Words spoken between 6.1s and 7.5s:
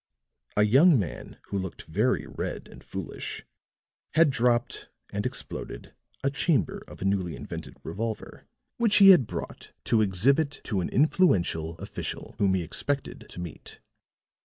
a chamber of a newly